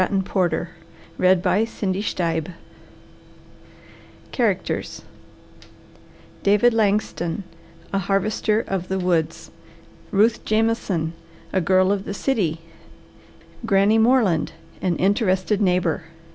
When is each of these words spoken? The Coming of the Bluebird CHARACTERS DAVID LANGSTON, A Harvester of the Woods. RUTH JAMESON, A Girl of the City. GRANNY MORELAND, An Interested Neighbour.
The 0.01 0.07
Coming 0.07 0.25
of 0.35 1.41
the 1.43 1.67
Bluebird 1.75 2.53
CHARACTERS 4.31 5.01
DAVID 6.41 6.73
LANGSTON, 6.73 7.43
A 7.93 7.99
Harvester 7.99 8.61
of 8.67 8.87
the 8.87 8.97
Woods. 8.97 9.51
RUTH 10.09 10.43
JAMESON, 10.43 11.13
A 11.53 11.61
Girl 11.61 11.91
of 11.91 12.05
the 12.05 12.15
City. 12.15 12.61
GRANNY 13.67 13.99
MORELAND, 13.99 14.53
An 14.81 14.95
Interested 14.95 15.61
Neighbour. 15.61 16.05